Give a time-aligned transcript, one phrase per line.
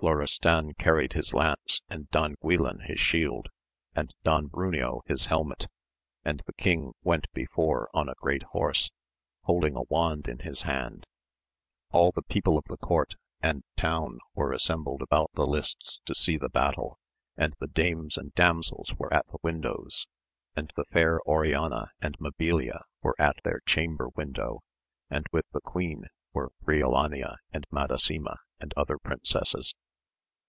[0.00, 3.48] Florestan carried his lance, and^ Don Guilan his shield,
[3.96, 5.66] and Don Bruneo his helmet,
[6.24, 8.92] and the king went before on a great horse,
[9.42, 11.04] holding a wand in his hand.
[11.90, 16.36] All the people of the court and town were assembled about the lists to see
[16.36, 17.00] the battle,
[17.36, 20.06] and the dames and damsels were at the windows,
[20.54, 24.60] and the fair Oriana and Mabilia were at their chamber window,
[25.10, 29.74] and with the queen were Briolania and Madasima, and other princesses.